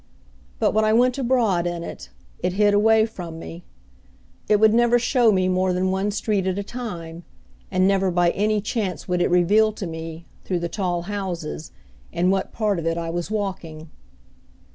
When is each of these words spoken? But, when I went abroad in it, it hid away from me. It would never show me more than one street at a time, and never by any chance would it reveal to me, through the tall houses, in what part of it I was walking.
But, 0.57 0.73
when 0.73 0.83
I 0.83 0.93
went 0.93 1.19
abroad 1.19 1.67
in 1.67 1.83
it, 1.83 2.09
it 2.39 2.53
hid 2.53 2.73
away 2.73 3.05
from 3.05 3.37
me. 3.37 3.63
It 4.49 4.59
would 4.59 4.73
never 4.73 4.97
show 4.97 5.31
me 5.31 5.47
more 5.47 5.73
than 5.73 5.91
one 5.91 6.09
street 6.09 6.47
at 6.47 6.57
a 6.57 6.63
time, 6.63 7.23
and 7.69 7.87
never 7.87 8.09
by 8.09 8.31
any 8.31 8.61
chance 8.61 9.07
would 9.07 9.21
it 9.21 9.29
reveal 9.29 9.71
to 9.73 9.85
me, 9.85 10.25
through 10.43 10.61
the 10.61 10.69
tall 10.69 11.03
houses, 11.03 11.71
in 12.11 12.31
what 12.31 12.51
part 12.51 12.79
of 12.79 12.87
it 12.87 12.97
I 12.97 13.11
was 13.11 13.29
walking. 13.29 13.91